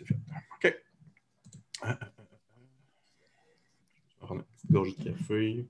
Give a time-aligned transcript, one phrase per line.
[0.00, 0.20] c'est fait.
[0.56, 0.76] OK.
[1.82, 1.96] Je vais
[4.20, 5.66] prendre une petite gorgée de café.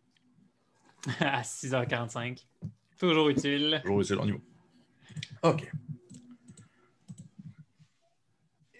[1.21, 2.45] à 6h45.
[2.99, 3.81] Toujours utile.
[3.83, 4.39] Toujours utile, on y va.
[5.43, 5.71] OK.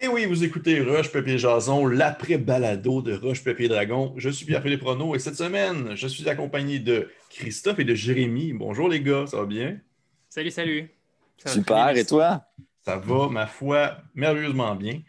[0.03, 4.15] Et oui, vous écoutez Roche Papier Jason, l'après-balado de Roche Papier Dragon.
[4.17, 8.53] Je suis Pierre-Philippe Renaud et cette semaine, je suis accompagné de Christophe et de Jérémy.
[8.53, 9.79] Bonjour les gars, ça va bien?
[10.27, 10.89] Salut, salut.
[11.37, 12.43] Ça va Super, et toi?
[12.83, 15.01] Ça va, ma foi, merveilleusement bien.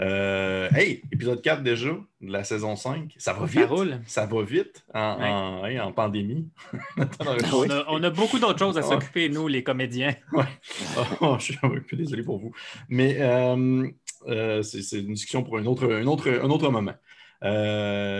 [0.00, 1.90] Euh, hey, épisode 4 déjà
[2.20, 3.14] de la saison 5.
[3.18, 3.60] Ça va vite.
[3.60, 4.00] Ça roule.
[4.04, 5.28] Ça va vite en, Ouais.
[5.28, 6.48] en- hey, en pandémie.
[6.98, 8.86] On a, on a beaucoup d'autres choses à Ouais.
[8.88, 10.14] s'occuper, nous, les comédiens.
[11.20, 12.52] Oh, je suis un peu désolé pour vous.
[12.88, 13.86] Mais euh,
[14.26, 16.94] euh, c'est une discussion pour un autre, un autre, un autre moment.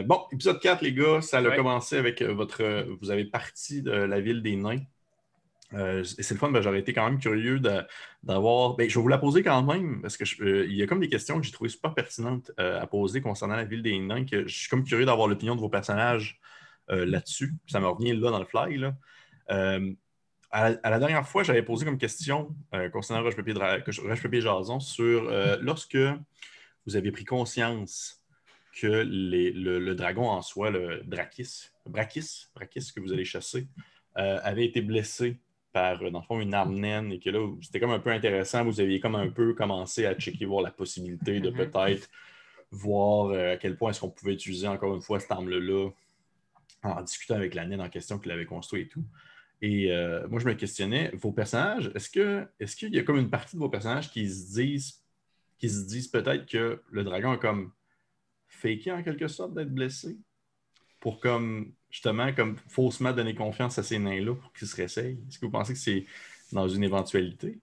[0.06, 1.56] Bon, épisode 4, les gars, ça a Ouais.
[1.56, 2.86] commencé avec votre.
[3.00, 4.82] Vous avez parti de la ville des nains.
[5.74, 7.60] Euh, c'est le fun, ben, j'aurais été quand même curieux
[8.22, 8.74] d'avoir.
[8.74, 11.08] ben, je vais vous la poser quand même, parce je- euh, y a comme des
[11.08, 14.48] questions que j'ai trouvées super pertinentes euh, à poser concernant la ville des nains, je
[14.48, 16.40] suis comme curieux d'avoir l'opinion de vos personnages
[16.90, 17.54] euh, là-dessus.
[17.68, 18.84] Ça me revient là dans le fly.
[20.52, 22.56] À, la dernière fois, j'avais posé comme question
[22.92, 25.96] concernant Roche Papier, Dra- que- Roche Papier Jason sur lorsque
[26.86, 28.20] vous avez pris conscience
[28.80, 33.68] que le, le dragon en soi, le Drakis, Brakis, Brakis que vous allez chasser,
[34.16, 35.38] avait été blessé
[35.72, 38.10] par, euh, dans le fond, une arme naine et que là, c'était comme un peu
[38.10, 38.64] intéressant.
[38.64, 41.56] Vous aviez comme un peu commencé à checker, voir la possibilité de Mhm.
[41.56, 42.08] peut-être
[42.70, 45.90] voir euh, à quel point est-ce qu'on pouvait utiliser encore une fois cette arme-là
[46.82, 49.04] en discutant avec la naine en question qui l'avait construit et tout.
[49.62, 53.18] Et euh, moi, je me questionnais, vos personnages, est-ce que est-ce qu'il y a comme
[53.18, 55.02] une partie de vos personnages qui se disent
[55.58, 57.70] qui se disent peut-être que le dragon a comme
[58.48, 60.16] faké en quelque sorte d'être blessé
[61.00, 65.18] pour comme justement comme faussement donner confiance à ces nains-là pour qu'ils se réessayent?
[65.28, 66.06] Est-ce que vous pensez que c'est
[66.52, 67.58] dans une éventualité?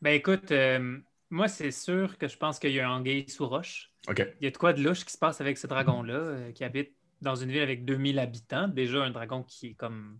[0.00, 0.98] Ben écoute, euh,
[1.30, 3.90] moi, c'est sûr que je pense qu'il y a un anguille sous roche.
[4.08, 4.24] OK.
[4.40, 6.62] Il y a de quoi de louche qui se passe avec ce dragon-là, euh, qui
[6.64, 8.68] habite dans une ville avec 2000 habitants.
[8.68, 10.18] Déjà, un dragon qui est comme.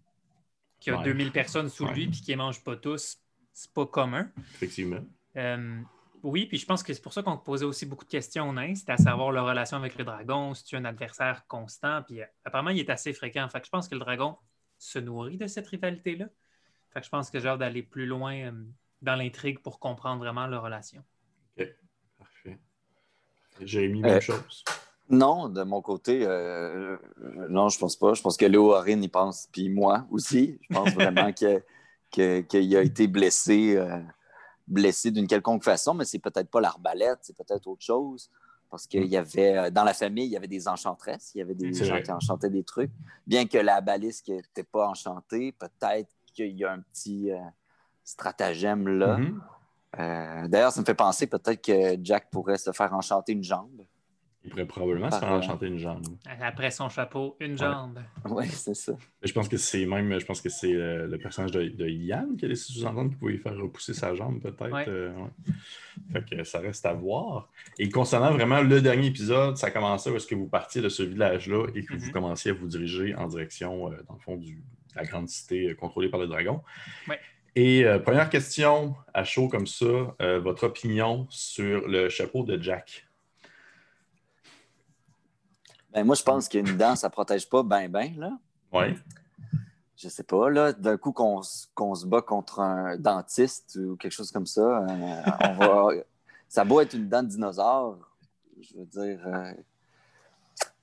[0.81, 1.05] qui a Ouais.
[1.05, 1.95] 2000 personnes sous Ouais.
[1.95, 3.19] lui, puis qui les mange pas tous.
[3.53, 4.31] C'est pas commun.
[4.55, 5.05] Effectivement.
[5.37, 5.81] Euh,
[6.23, 8.53] oui, puis je pense que c'est pour ça qu'on posait aussi beaucoup de questions aux
[8.53, 12.03] nains, c'était à savoir leur relation avec le dragon, si tu es un adversaire constant,
[12.03, 13.49] puis euh, apparemment il est assez fréquent.
[13.49, 14.37] Fait que je pense que le dragon
[14.79, 16.27] se nourrit de cette rivalité-là.
[16.93, 18.53] Fait que je pense que j'ai hâte d'aller plus loin euh,
[19.03, 21.03] dans l'intrigue pour comprendre vraiment leur relation.
[22.19, 22.59] Parfait.
[23.61, 24.65] Jérémy, même Euh, chose.
[25.11, 26.97] Non, de mon côté, euh,
[27.49, 28.13] non, je pense pas.
[28.15, 30.59] Je pense que Léo Arin y pense, puis moi aussi.
[30.69, 31.63] Je pense vraiment que-
[32.13, 33.99] que- qu'il a été blessé, euh,
[34.69, 38.31] blessé d'une quelconque façon, mais c'est peut-être pas l'arbalète, c'est peut-être autre chose.
[38.71, 41.41] Parce qu'il y avait, euh, dans la famille, il y avait des enchantresses, il y
[41.41, 42.91] avait des gens qui enchantaient des trucs.
[43.27, 47.39] Bien que la balise n'était pas enchantée, peut-être qu'il y a un petit euh,
[48.05, 49.17] stratagème là.
[49.17, 49.43] Mhm.
[49.99, 53.85] Euh, D'ailleurs, ça me fait penser peut-être que Jack pourrait se faire enchanter une jambe.
[54.45, 56.07] Il pourrait probablement se faire enchanter une jambe.
[56.41, 57.99] Après son chapeau, une jambe.
[58.25, 58.93] Oui, c'est ça.
[59.23, 62.37] Je pense que c'est même, je pense que c'est euh, le personnage de, de Yann
[62.37, 64.71] qui a laissé sous-entendre qu'il pouvait lui faire repousser sa jambe, peut-être.
[64.73, 64.89] Ouais.
[64.89, 65.53] euh, ouais.
[66.13, 67.51] Fait que ça reste à voir.
[67.79, 71.03] Et concernant vraiment le dernier épisode, ça commençait où est-ce que vous partiez de ce
[71.03, 72.13] village-là et que vous Mhm.
[72.13, 74.61] commenciez à vous diriger en direction, euh, dans le fond, du, de
[74.97, 76.63] la grande cité contrôlée par le dragon.
[77.09, 77.19] Ouais.
[77.57, 82.63] Et euh, première question, à chaud comme ça, euh, votre opinion sur le chapeau de
[82.63, 83.05] Jack?
[85.93, 88.39] Ben, moi, je pense qu'une dent, ça protège pas ben ben, là.
[88.73, 88.95] Oui.
[89.97, 94.31] Je sais pas, là, d'un coup qu'on se bat contre un dentiste ou quelque chose
[94.31, 95.89] comme ça, euh, on va...
[96.49, 97.99] ça beau être une dent de dinosaure,
[98.61, 99.21] je veux dire...
[99.27, 99.53] euh,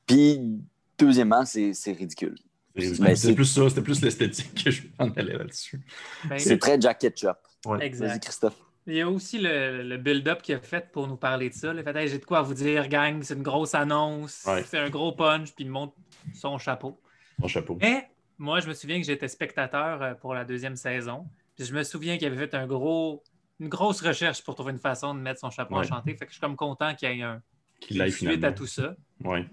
[0.06, 0.60] Puis,
[0.98, 2.38] deuxièmement, c'est c'est ridicule.
[2.78, 5.82] C'était c'est- plus ça, c'était plus l'esthétique que je m'en allais là-dessus.
[6.28, 7.38] Ben, C'est très Jack Ketchup.
[7.66, 7.78] Ouais.
[7.78, 8.24] Vas-y, exact.
[8.24, 8.58] Christophe.
[8.88, 11.74] Il y a aussi le, le build-up qu'il a fait pour nous parler de ça.
[11.74, 14.64] Le fait, Hey, j'ai de quoi vous dire, gang, c'est une grosse annonce, Ouais.
[14.64, 15.96] c'est un gros punch, puis il montre
[16.36, 17.02] son chapeau.
[17.40, 17.78] Mon chapeau.
[17.82, 21.26] Mais moi, je me souviens que j'étais spectateur euh, pour la deuxième saison.
[21.56, 23.24] Puis je me souviens qu'il avait fait un gros,
[23.60, 25.82] une grosse recherche pour trouver une façon de mettre son chapeau Ouais.
[25.82, 26.12] enchanté.
[26.16, 27.42] Fait que je suis comme content qu'il y ait un,
[27.80, 28.48] Qu'il une aille suite finalement.
[28.48, 28.96] à tout ça.
[29.24, 29.46] Ouais.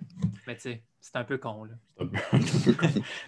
[0.47, 1.65] Mais tu sais, c'est un peu con.
[1.65, 1.75] Là.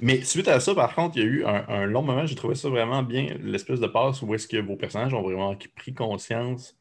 [0.01, 2.37] Mais suite à ça, par contre, il y a eu un, un long moment, j'ai
[2.37, 5.93] trouvé ça vraiment bien, l'espèce de passe où est-ce que vos personnages ont vraiment pris
[5.93, 6.79] conscience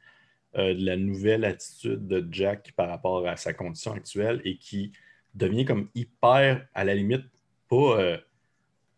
[0.56, 4.92] euh, de la nouvelle attitude de Jack par rapport à sa condition actuelle et qui
[5.34, 7.25] devient comme hyper, à la limite,
[7.68, 8.18] pas, euh,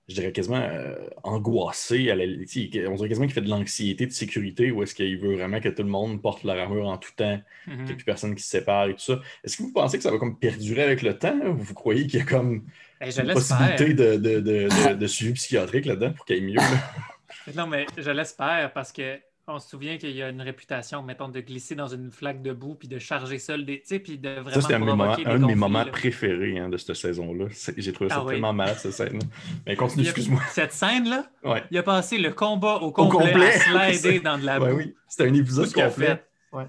[0.07, 2.11] je dirais quasiment euh, angoissé.
[2.11, 5.35] À la, on dirait quasiment qu'il fait de l'anxiété de sécurité ou est-ce qu'il veut
[5.35, 7.91] vraiment que tout le monde porte leur armure en tout temps qu'il n'y Mhm.
[7.91, 9.19] a plus personne qui se sépare et tout ça.
[9.43, 11.35] Est-ce que vous pensez que ça va comme perdurer avec le temps?
[11.47, 12.65] Ou vous croyez qu'il y a comme
[12.99, 13.33] Ben, je une l'espère.
[13.33, 16.55] possibilité de, de, de, de- de suivi psychiatrique là-dedans pour qu'il aille mieux?
[16.55, 16.63] là?
[17.55, 21.29] Non, mais je l'espère parce que on se souvient qu'il y a une réputation, mettons,
[21.29, 23.81] de glisser dans une flaque de boue puis de charger seul des.
[23.81, 24.49] Tu sais, puis de vraiment.
[24.49, 27.45] Ça, c'était un, un de mes moments préférés hein, de cette saison-là.
[27.77, 29.19] J'ai trouvé ça ah tellement malade, cette scène.
[29.19, 29.25] -là.
[29.65, 30.41] Mais continue, excuse-moi.
[30.49, 31.63] Cette scène-là, ouais.
[31.69, 33.53] il a passé le combat au complet, au complet.
[33.53, 34.65] à slider dans de la boue.
[34.65, 36.25] Ouais, oui, c'était un épisode qu'on fait?
[36.51, 36.67] Ouais.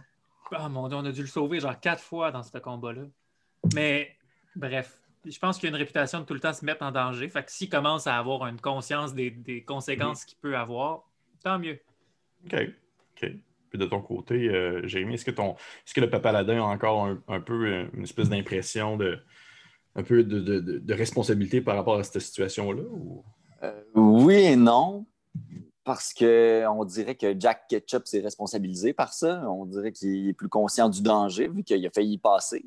[0.52, 3.02] Ah mon dieu, on a dû le sauver genre quatre fois dans ce combat-là.
[3.74, 4.16] Mais
[4.54, 6.92] bref, je pense qu'il y a une réputation de tout le temps se mettre en
[6.92, 7.28] danger.
[7.28, 11.02] Fait que s'il commence à avoir une conscience des, des conséquences qu'il peut avoir,
[11.42, 11.80] tant mieux.
[12.44, 12.54] OK.
[13.22, 13.30] OK.
[13.70, 16.66] Puis de ton côté, euh, Jérémy, est-ce que, ton, est-ce que le papa Ladin a
[16.66, 19.18] encore un, peu euh, une espèce d'impression de
[19.98, 22.82] un peu de, responsabilité par rapport à cette situation-là?
[23.62, 25.06] Euh, oui et non.
[25.84, 29.48] Parce qu'on dirait que Jack Ketchup s'est responsabilisé par ça.
[29.48, 32.64] On dirait qu'il est plus conscient du danger vu qu'il a failli y passer.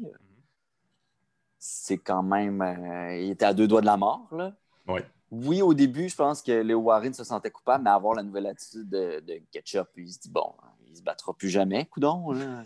[1.60, 2.64] C'est quand même.
[3.12, 4.28] il était à deux doigts de la mort.
[4.32, 4.56] Là.
[4.88, 5.02] Oui
[5.32, 8.48] oui, au début, je pense que Léo Warren se sentait coupable, mais avoir la nouvelle
[8.48, 9.22] attitude de,
[9.52, 10.54] Ketchup, il se dit bon,
[10.88, 12.34] il se battra plus jamais, coudon.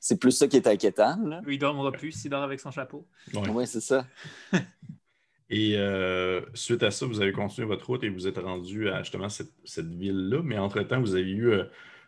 [0.00, 1.16] C'est plus ça qui est inquiétant.
[1.24, 1.40] Là.
[1.46, 3.06] Il dormira plus s'il dort avec son chapeau.
[3.50, 4.06] Oui, c'est ça.
[5.50, 9.02] et euh, suite à ça, vous avez continué votre route et vous êtes rendu à
[9.02, 11.64] justement cette, ville-là, mais entre-temps, vous avez eu euh,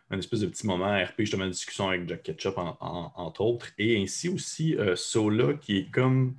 [0.09, 4.01] un espèce de petit moment RP, justement, de discussion avec Jack Ketchup, entre autres, et
[4.01, 6.35] ainsi aussi euh, Sola, qui est comme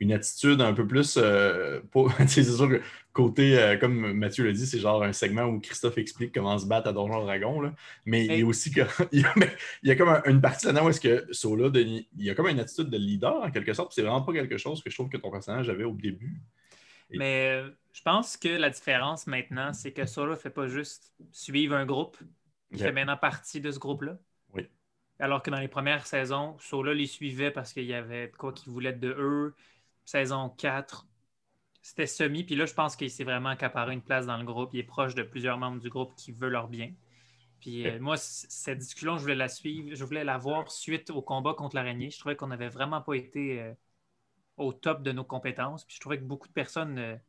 [0.00, 1.16] une attitude un peu plus.
[1.16, 1.80] Euh,
[2.26, 2.80] c'est sûr que
[3.12, 6.66] côté, euh, comme Mathieu l'a dit, c'est genre un segment où Christophe explique comment se
[6.66, 7.60] battre à Donjon Dragon.
[7.60, 7.74] Là.
[8.04, 8.82] Mais il y a aussi que,
[9.12, 9.24] il,
[9.82, 12.60] y a, comme une partie là-dedans où est-ce que Sola, il y a comme une
[12.60, 13.92] attitude de leader en quelque sorte.
[13.94, 16.40] C'est vraiment pas quelque chose que je trouve que ton personnage avait au début.
[17.10, 21.14] Mais euh, je pense que la différence maintenant, c'est que Sola ne fait pas juste
[21.30, 22.16] suivre un groupe.
[22.72, 24.18] Il fait maintenant partie de ce groupe-là.
[24.52, 24.68] Oui.
[25.18, 28.72] Alors que dans les premières saisons, Sola les suivait parce qu'il y avait quoi qu'il
[28.72, 29.54] voulait de eux
[30.06, 31.06] saison 4,
[31.82, 32.44] c'était semi.
[32.44, 34.70] Puis là, je pense qu'il s'est vraiment accaparé une place dans le groupe.
[34.72, 36.92] Il est proche de plusieurs membres du groupe qui veulent leur bien.
[37.60, 41.22] Puis euh, moi, cette discussion, je voulais la suivre, je voulais la voir suite au
[41.22, 42.10] combat contre l'araignée.
[42.10, 43.72] Je trouvais qu'on n'avait vraiment pas été euh,
[44.56, 45.84] au top de nos compétences.
[45.84, 47.20] Puis je trouvais que beaucoup de personnes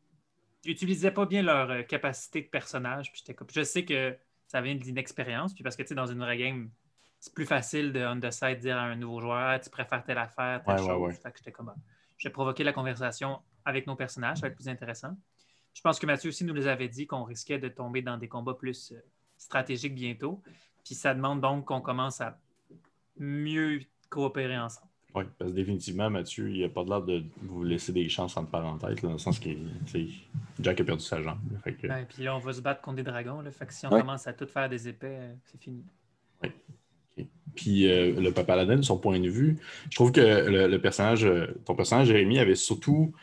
[0.66, 3.12] n'utilisaient euh, pas bien leur capacité de personnage.
[3.12, 4.16] Puis je sais que
[4.48, 5.54] ça vient de l'inexpérience.
[5.54, 6.70] Puis parce que tu sais, dans une vraie game,
[7.20, 10.04] c'est plus facile de on the side dire à un nouveau joueur, ah, tu préfères
[10.04, 11.16] telle affaire, telle chose.
[11.16, 11.76] Fait que j'étais comme ah
[12.18, 15.16] je vais provoquer la conversation avec nos personnages, ça va être plus intéressant.
[15.74, 18.28] Je pense que Mathieu aussi nous les avait dit qu'on risquait de tomber dans des
[18.28, 19.00] combats plus euh,
[19.38, 20.42] stratégiques bientôt.
[20.84, 22.40] Puis ça demande donc qu'on commence à
[23.18, 24.88] mieux coopérer ensemble.
[25.14, 28.38] Oui, parce que définitivement, Mathieu, il n'a pas de l'air de vous laisser des chances
[28.38, 29.50] entre parenthèses, dans le sens que
[30.60, 31.40] Jack a perdu sa jambe.
[31.64, 33.42] Fait puis là, on va se battre contre des dragons.
[33.42, 35.84] Là, fait que si on commence à tout faire des épées, euh, c'est fini.
[37.70, 39.58] Euh, le Papa de son point de vue,
[39.90, 43.14] je trouve que le, personnage, euh, ton personnage, Jérémy, avait surtout,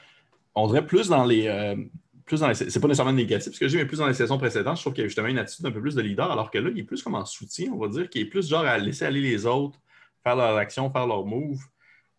[0.55, 1.46] on dirait plus dans les.
[1.49, 1.76] Euh,
[2.25, 4.79] plus dans c'est pas nécessairement négatif ce que j'ai, mais plus dans les saisons précédentes,
[4.79, 6.56] je trouve qu'il y a justement une attitude un peu plus de leader, alors que
[6.56, 8.79] là, il est plus comme en soutien, on va dire, qu'il est plus genre à
[8.79, 9.79] laisser aller les autres,
[10.23, 11.61] faire leur action, faire leur move.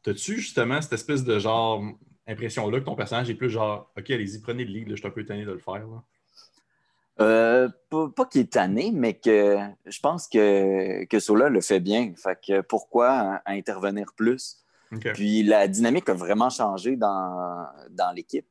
[0.04, 1.83] T'as-tu justement cette espèce de genre
[2.27, 5.10] impression-là que ton personnage est plus genre, OK, allez-y, prenez le lead, je suis un
[5.10, 5.88] peu tanné de le faire.
[5.88, 6.04] Là.
[7.22, 12.14] Euh, pas, qu'il est tanné, mais que je pense que, que Sola le fait bien.
[12.16, 14.62] Fait que pourquoi intervenir plus?
[15.14, 18.48] Puis la dynamique a vraiment changé dans, dans l'équipe.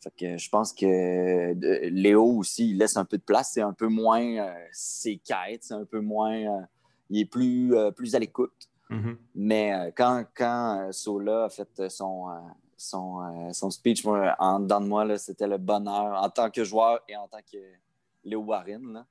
[0.00, 1.54] Fait que je pense que
[1.88, 3.52] Léo aussi, il laisse un peu de place.
[3.54, 6.34] C'est un peu moins euh, ses quêtes, c'est un peu moins.
[6.34, 6.62] Euh,
[7.08, 8.68] il est plus, plus à l'écoute.
[8.90, 9.16] Mm-hmm.
[9.34, 12.26] Mais quand, quand Sola a fait son,
[12.76, 17.16] son, son speech, en dedans de moi, c'était le bonheur en tant que joueur et
[17.16, 17.58] en tant que
[18.24, 18.92] Léo Warren.
[18.92, 19.06] Là.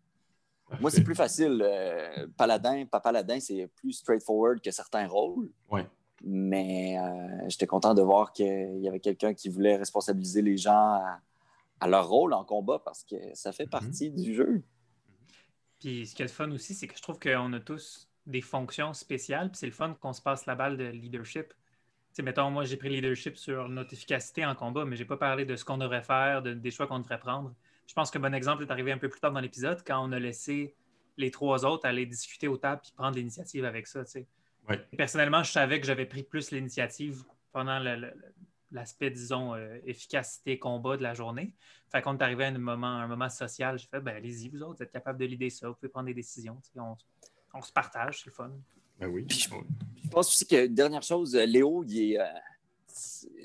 [0.80, 1.62] Moi, c'est plus facile.
[1.64, 5.50] Euh, Paladin, pas Paladin, c'est plus straightforward que certains rôles.
[5.70, 5.86] Ouais.
[6.24, 11.02] Mais euh, j'étais content de voir qu'il y avait quelqu'un qui voulait responsabiliser les gens
[11.80, 13.72] à, leur rôle en combat parce que ça fait mhm.
[13.72, 14.64] partie du jeu.
[15.80, 18.42] Puis ce qui est le fun aussi, c'est que je trouve qu'on a tous des
[18.42, 19.50] fonctions spéciales.
[19.50, 21.54] Puis c'est le fun qu'on se passe la balle de leadership.
[22.14, 25.18] sais, mettons, moi, j'ai pris leadership sur notre efficacité en combat, mais je n'ai pas
[25.18, 27.52] parlé de ce qu'on devrait faire, de, des choix qu'on devrait prendre.
[27.92, 30.14] Je pense qu'un bon exemple est arrivé un peu plus tard dans l'épisode quand on
[30.14, 30.74] a laissé
[31.18, 34.06] les trois autres aller discuter au table et prendre l'initiative avec ça.
[34.96, 37.84] Personnellement, je savais que j'avais pris plus l'initiative pendant
[38.72, 41.54] l'aspect, disons, euh, efficacité, combat de la journée.
[41.92, 44.62] Fait qu'on est arrivé à un moment, un moment social, j'ai fait, ben, allez-y, vous
[44.62, 46.62] autres, vous êtes capables de l'idée ça, vous pouvez prendre des décisions.
[47.54, 48.52] On, se partage, c'est le fun.
[49.02, 49.28] Ben oui.
[49.30, 49.50] je,
[50.10, 52.26] pense aussi que, dernière chose, Léo, il est, euh,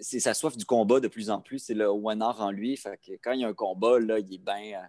[0.00, 1.58] c'est sa soif du combat de plus en plus.
[1.58, 2.76] C'est le winner en lui.
[2.76, 4.88] Fait que quand il y a un combat, là, il est bien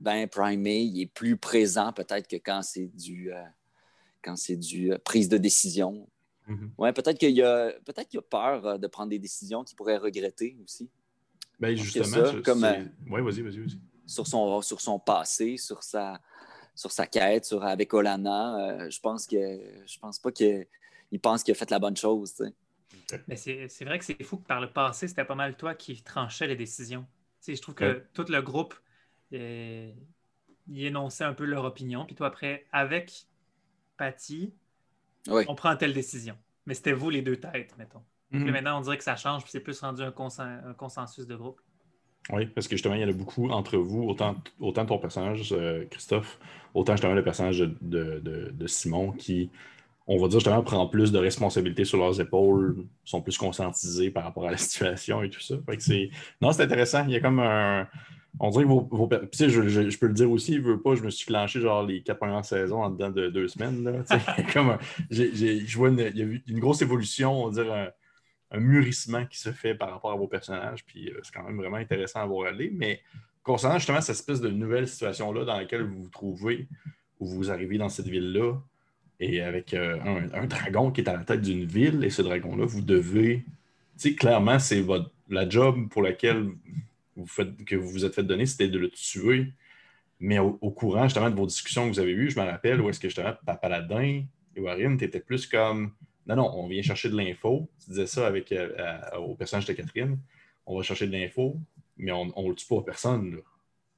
[0.00, 3.42] ben primé, il est plus présent peut-être que quand c'est du, euh,
[4.22, 6.08] quand c'est du euh, prise de décision.
[6.48, 6.70] Mm-hmm.
[6.78, 9.98] Ouais, peut-être qu'il a, peut-être qu'il a peur euh, de prendre des décisions qu'il pourrait
[9.98, 10.88] regretter aussi.
[11.60, 16.20] Ben justement, comme, vas-y, vas-y, Sur son, sur son passé, sur sa,
[16.76, 18.88] sur sa quête sur, avec Olana.
[18.88, 19.36] je pense que
[19.84, 20.66] je pense pas qu'il
[21.20, 22.40] pense qu'il a fait la bonne chose.
[23.26, 26.02] Mais c'est vrai que c'est fou que par le passé, c'était pas mal toi qui
[26.02, 27.06] tranchais les décisions.
[27.46, 28.74] je trouve que tout le groupe
[29.32, 32.04] y énonçait un peu leur opinion.
[32.04, 33.26] Puis toi, après, avec
[33.96, 34.52] Patty,
[35.28, 36.36] on prend telle décision.
[36.66, 38.02] Mais c'était vous les deux têtes, mettons.
[38.30, 38.50] Mhm.
[38.50, 40.12] maintenant, on dirait que ça change, puis c'est plus rendu un,
[40.76, 41.60] consensus de groupe.
[42.30, 45.50] Oui, parce que justement, il y en a beaucoup entre vous, autant, autant ton personnage,
[45.52, 46.38] euh, Christophe,
[46.74, 49.50] autant justement le personnage de, Simon, qui,
[50.10, 54.24] on va dire justement, prend plus de responsabilités sur leurs épaules, sont plus conscientisés par
[54.24, 55.56] rapport à la situation et tout ça.
[56.40, 57.04] Non, c'est intéressant.
[57.06, 57.86] Il y a comme un.
[58.40, 58.88] On dirait que vos.
[58.90, 59.08] vos...
[59.10, 62.18] je, peux le dire aussi, je veux pas, je me suis clenché genre les quatre
[62.18, 63.84] premières saisons en dedans de deux semaines.
[63.84, 64.02] Là,
[64.52, 64.78] comme
[65.10, 67.90] je vois une, il y a une grosse évolution, on va dire
[68.50, 70.86] un, mûrissement qui se fait par rapport à vos personnages.
[70.86, 72.70] Puis euh, c'est quand même vraiment intéressant à voir aller.
[72.74, 73.02] Mais
[73.42, 76.66] concernant justement cette espèce de nouvelle situation-là dans laquelle vous vous trouvez,
[77.20, 78.54] où vous arrivez dans cette ville-là,
[79.20, 79.98] et avec euh,
[80.32, 83.44] un, dragon qui est à la tête d'une ville, et ce dragon-là, vous devez.
[83.98, 86.48] Tu sais, clairement, c'est votre la job pour laquelle
[87.16, 87.26] vous
[87.66, 89.52] que vous vous êtes fait donner, c'était de le tuer.
[90.20, 92.88] Mais au, courant justement de vos discussions que vous avez eues, je me rappelle où
[92.88, 94.24] est-ce que justement Papaladin
[94.56, 95.92] et Warren, tu étais plus comme
[96.26, 97.68] non, non, on vient chercher de l'info.
[97.82, 98.68] Tu disais ça avec, euh,
[99.18, 100.18] au personnage de Catherine.
[100.66, 101.56] On va chercher de l'info,
[101.96, 103.40] mais on ne le tue pas personne.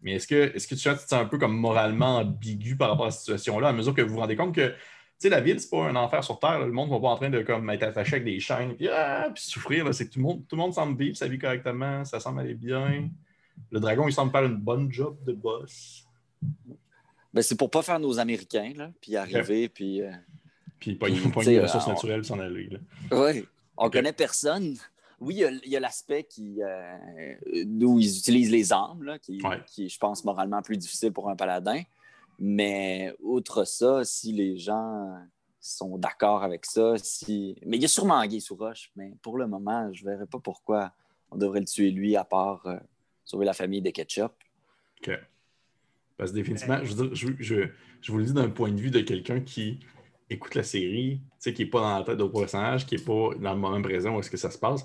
[0.02, 3.06] Mais est-ce que, est-ce que tu te sens un peu comme moralement ambigu par rapport
[3.06, 4.74] à cette situation-là, à mesure que vous vous rendez compte que
[5.20, 6.60] sais, la ville, c'est pas un enfer sur Terre.
[6.60, 8.88] Le monde ne va pas en train de comme, être attaché avec des chaînes puis,
[8.88, 9.92] ah, puis souffrir.
[9.94, 12.40] C'est que tout le, monde, tout le monde semble vivre sa vie correctement, ça semble
[12.40, 13.10] aller bien.
[13.70, 16.06] Le dragon, il semble faire une bonne job de boss.
[17.32, 20.02] Ben, c'est pour pas faire nos Américains, là, puis arriver, puis...
[20.02, 20.10] Euh,
[20.78, 22.70] puis pas des ressources naturelles s'en aller.
[23.12, 23.44] Oui.
[23.76, 24.76] On ne connaît personne.
[25.20, 27.34] Oui, il y a, l'aspect qui euh,
[27.66, 31.36] d'où ils utilisent les armes, là, qui, qui, je pense, moralement plus difficile pour un
[31.36, 31.82] paladin.
[32.40, 35.14] Mais outre ça, si les gens
[35.60, 37.54] sont d'accord avec ça, si.
[37.66, 40.26] Mais il y a sûrement Anguille sous roche, mais pour le moment, je ne verrais
[40.26, 40.92] pas pourquoi
[41.30, 42.78] on devrait le tuer lui à part euh,
[43.24, 44.32] sauver la famille de Ketchup.
[45.02, 45.10] OK.
[46.16, 47.68] Parce que définitivement, je, je,
[48.00, 49.80] je, vous le dis d'un point de vue de quelqu'un qui
[50.30, 53.52] écoute la série, qui n'est pas dans la tête de personnage, qui n'est pas dans
[53.52, 54.84] le moment présent où est-ce que ça se passe.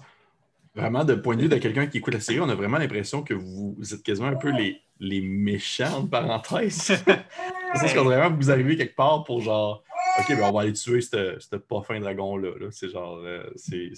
[0.75, 3.23] Vraiment, de point de vue de quelqu'un qui écoute la série, on a vraiment l'impression
[3.23, 6.75] que vous êtes quasiment un peu les, les méchants, de parenthèse.
[7.75, 9.83] c'est ce qu'on vraiment vous arrivez quelque part pour genre,
[10.19, 12.51] OK, ben on va aller tuer ce pas fin dragon-là.
[12.71, 13.91] C'est genre, euh, c'est.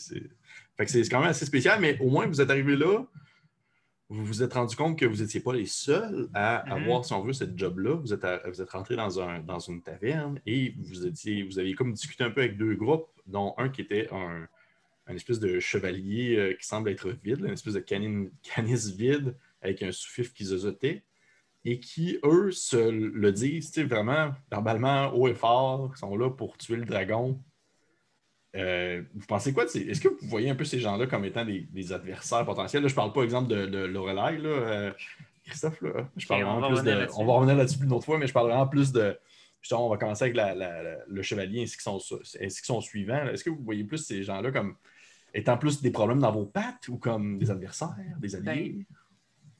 [0.76, 3.04] Fait que c'est quand même assez spécial, mais au moins vous êtes arrivé là,
[4.10, 6.72] vous vous êtes rendu compte que vous n'étiez pas les seuls à mm-hmm.
[6.72, 7.96] avoir, si on veut, cette job-là.
[7.96, 11.74] Vous êtes, vous êtes rentré dans, un, dans une taverne et vous, étiez, vous aviez
[11.74, 14.48] comme discuté un peu avec deux groupes, dont un qui était un,
[15.08, 18.30] un espèce de chevalier euh, qui semble être vide, une espèce de canis
[18.96, 21.04] vide avec un sous-fif qui zozotait,
[21.66, 26.78] et qui, eux, se le disent vraiment verbalement haut et fort, sont là pour tuer
[26.78, 27.42] le dragon.
[28.56, 29.66] Euh, vous pensez quoi?
[29.66, 32.84] Est-ce que vous voyez un peu ces gens-là comme étant des, adversaires potentiels?
[32.84, 34.92] Là, je ne parle pas, exemple, de, de Lorelai, là, euh,
[35.46, 35.82] Christophe.
[35.82, 37.08] Là, je parle vraiment plus de.
[37.18, 39.18] On va revenir là-dessus une autre fois, mais je parle vraiment plus de.
[39.62, 40.38] Justement, on va commencer avec
[41.08, 42.00] le chevalier ainsi que son,
[42.42, 43.26] ainsi que son suivant.
[43.28, 44.76] Est-ce que vous voyez plus ces gens-là comme
[45.34, 48.86] étant plus des problèmes dans vos pattes ou comme des adversaires, des alliés?
[48.90, 48.97] Ben,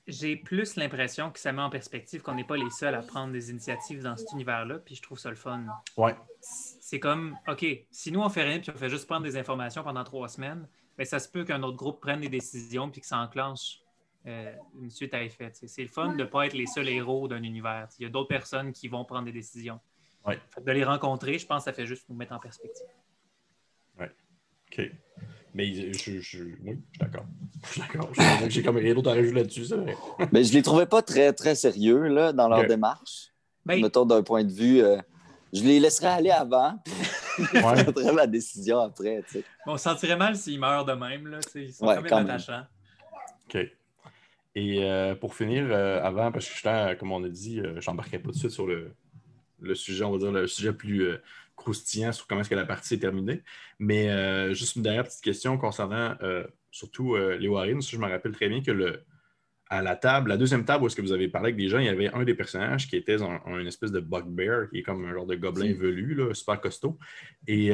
[0.08, 3.34] j'ai plus l'impression que ça met en perspective qu'on n'est pas les seuls à prendre
[3.34, 5.66] des initiatives dans cet univers-là, puis je trouve ça le fun.
[5.98, 6.16] Ouais.
[6.40, 9.84] C'est comme, OK, si nous on fait rien puis on fait juste prendre des informations
[9.84, 13.08] pendant trois semaines, bien, ça se peut qu'un autre groupe prenne des décisions puis que
[13.08, 13.82] ça enclenche
[14.28, 15.52] euh, une suite à effet.
[15.54, 17.88] C'est le fun de ne pas être les seuls héros d'un univers.
[18.00, 19.80] Il y a d'autres personnes qui vont prendre des décisions.
[20.26, 20.40] Ouais.
[20.62, 22.88] De les rencontrer, je pense que ça fait juste nous mettre en perspective.
[24.00, 24.06] Oui.
[24.72, 24.92] OK.
[25.58, 27.26] Mais je, je, je oui, je suis d'accord.
[27.64, 28.10] Je suis d'accord.
[28.48, 29.66] J'ai comme rien d'autre à rajouter là-dessus.
[29.66, 29.76] Ça,
[30.32, 30.44] mais...
[30.44, 33.34] je les trouvais pas très, très sérieux là, dans leur démarche.
[33.66, 33.82] Ben...
[33.82, 34.82] Mettons d'un point de vue.
[34.82, 34.98] Euh,
[35.52, 36.78] je les laisserais aller avant,
[37.40, 39.24] je prendrais ma décision après.
[39.28, 39.44] Tu sais.
[39.66, 41.26] Bon, on sentirait mal s'ils meurent de même.
[41.28, 42.66] Là, ils sont quand même attachants.
[43.50, 43.58] OK.
[44.56, 48.20] Et euh, pour finir, euh, avant, parce que je comme on a dit, je n'embarquerai
[48.20, 48.94] pas tout de suite sur le,
[49.62, 51.18] le, sujet, on va dire, le sujet plus
[51.68, 53.42] croustillant sur comment est-ce que la partie est terminée.
[53.78, 57.82] Mais euh, juste une dernière petite question concernant euh, surtout euh, les Warren.
[57.82, 59.04] Je me rappelle très bien que le,
[59.70, 61.80] à la table, la deuxième table où est-ce que vous avez parlé avec des gens,
[61.80, 64.84] il y avait un des personnages qui était un, une espèce de bugbear, qui est
[64.84, 66.98] comme un genre de gobelin velu, là, super costaud.
[67.48, 67.72] Et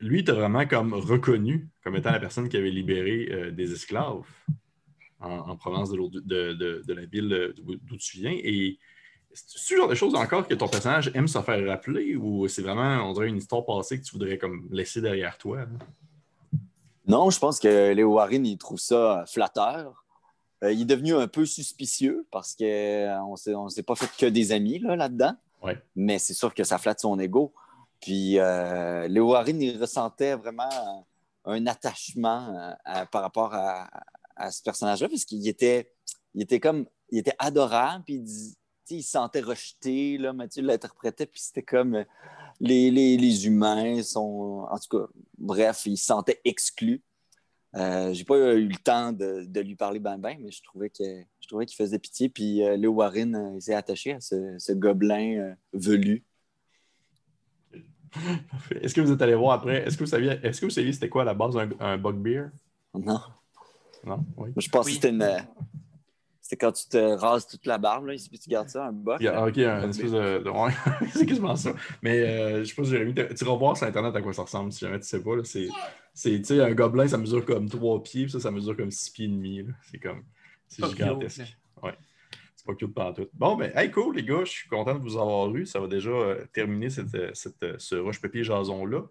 [0.00, 4.22] lui, tu as vraiment comme reconnu comme étant la personne qui avait libéré des esclaves
[5.18, 8.36] en, provenance de, de, de, la ville d'où tu viens.
[8.36, 8.78] Et
[9.32, 12.62] c'est ce genre de choses encore que ton personnage aime se faire rappeler ou c'est
[12.62, 15.66] vraiment, on dirait, une histoire passée que tu voudrais comme laisser derrière toi?
[17.06, 20.04] Non, je pense que Léo Warren, il trouve ça flatteur.
[20.64, 24.52] Euh, il est devenu un peu suspicieux parce qu'on ne s'est pas fait que des
[24.52, 25.34] amis là, là-dedans.
[25.62, 25.80] Ouais.
[25.96, 27.54] Mais c'est sûr que ça flatte son ego.
[28.00, 31.06] Puis euh, Léo Warren, il ressentait vraiment
[31.44, 33.88] un attachement euh, par rapport à,
[34.52, 35.92] ce personnage-là parce qu'il était,
[36.34, 38.54] il était comme, il était adorable, puis il,
[38.96, 40.18] il se sentait rejeté.
[40.18, 42.04] Là, Mathieu l'interprétait, puis c'était comme
[42.60, 45.06] les, les, humains sont, en tout cas,
[45.38, 47.02] bref, il se sentait exclu.
[47.76, 51.04] Euh, j'ai pas eu le temps de, lui parler ben ben, mais je trouvais que
[51.40, 52.28] je trouvais qu'il faisait pitié.
[52.28, 56.24] Puis euh, Léo Warren euh, s'est attaché à ce, gobelin euh, velu.
[58.80, 59.86] Est-ce que vous êtes allé voir après?
[59.86, 61.98] Est-ce que vous saviez, est-ce que vous saviez c'était quoi à la base un, un
[61.98, 62.50] bugbear?
[62.94, 63.20] Non.
[64.04, 64.24] Non?
[64.38, 64.50] Oui.
[64.56, 65.28] Je pense que c'était une,
[66.48, 69.16] c'est quand tu te rases toute la barbe, là, puis tu gardes ça, un bot.
[69.16, 70.42] ok, un espèce de.
[71.12, 71.74] c'est quasiment ça.
[72.00, 74.44] Mais euh, je sais pas si Jérémy, tu vas voir sur Internet à quoi ça
[74.44, 75.32] ressemble si jamais tu sais pas.
[75.44, 75.68] C'est,
[76.14, 79.26] c'est un gobelin, ça mesure comme 3 pieds, puis ça, ça mesure comme 6 pieds
[79.26, 79.66] et demi.
[79.90, 80.24] C'est comme.
[80.68, 81.54] C'est gigantesque.
[81.82, 81.92] Ouais.
[82.56, 83.28] C'est pas cute tout.
[83.34, 85.66] Bon, ben, hey, cool, les gars, je suis content de vous avoir eu.
[85.66, 89.02] Ça va déjà euh, terminer cette, euh, cette, ce roche-papier jason-là.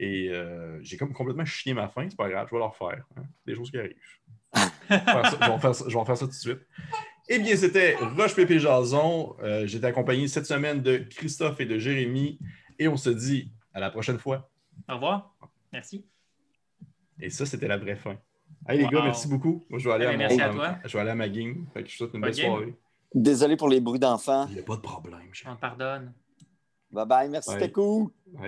[0.00, 0.32] Et
[0.80, 3.04] j'ai comme complètement chié ma faim, c'est pas grave, je vais leur faire.
[3.16, 3.24] Hein.
[3.44, 3.96] Des choses qui arrivent
[4.54, 6.60] je, vais faire ça, faire ça tout de suite.
[7.28, 9.36] Eh bien, c'était Roche Pépé Jason.
[9.42, 12.38] Euh, J'étais accompagné cette semaine de Christophe et de Jérémy.
[12.78, 14.50] Et on se dit à la prochaine fois.
[14.88, 15.34] Au revoir.
[15.72, 16.06] Merci.
[17.20, 18.16] Et ça, c'était la vraie fin.
[18.66, 19.66] Hey les gars, merci beaucoup.
[19.68, 20.78] Moi, je vais aller, à, merci à, toi.
[20.84, 21.66] Je vais aller à ma game.
[21.74, 22.74] Fait que je souhaite une belle soirée.
[23.14, 24.46] Désolé pour les bruits d'enfants.
[24.48, 25.30] Il n'y a pas de problème.
[25.46, 26.12] On pardonne.
[26.90, 28.10] Bye bye, merci, c'était cool.
[28.26, 28.46] Bye.